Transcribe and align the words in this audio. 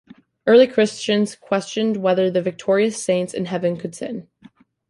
Early 0.47 0.65
Christians 0.65 1.35
questioned 1.35 1.97
whether 1.97 2.31
the 2.31 2.41
victorious 2.41 3.03
saints 3.03 3.35
in 3.35 3.45
heaven 3.45 3.77
could 3.77 3.93
sin. 3.93 4.27